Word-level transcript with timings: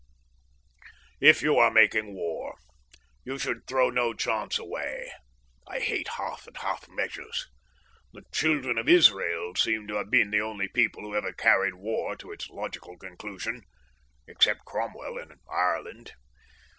If 1.19 1.43
you 1.43 1.57
are 1.59 1.69
making 1.69 2.15
war 2.15 2.57
you 3.23 3.37
should 3.37 3.67
throw 3.67 3.91
no 3.91 4.15
chance 4.15 4.57
away. 4.57 5.11
I 5.67 5.79
hate 5.79 6.07
half 6.17 6.47
and 6.47 6.57
half 6.57 6.89
measures. 6.89 7.45
The 8.11 8.23
Children 8.31 8.79
of 8.79 8.89
Israel 8.89 9.53
seem 9.55 9.85
to 9.89 9.97
have 9.97 10.09
been 10.09 10.31
the 10.31 10.41
only 10.41 10.67
people 10.67 11.03
who 11.03 11.13
ever 11.15 11.33
carried 11.33 11.75
war 11.75 12.15
to 12.15 12.31
its 12.31 12.49
logical 12.49 12.97
conclusion 12.97 13.61
except 14.27 14.65
Cromwell 14.65 15.19
in 15.19 15.37
Ireland. 15.47 16.13